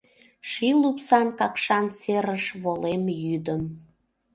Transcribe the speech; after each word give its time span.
Ший 0.49 0.73
лупсан 0.81 1.27
Какшан 1.39 1.85
серыш 1.99 2.45
волем 2.63 3.03
йӱдым. 3.23 3.61